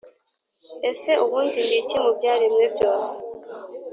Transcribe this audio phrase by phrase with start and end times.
[0.89, 3.13] ese ubundi, ndi iki mu byaremwe byose?»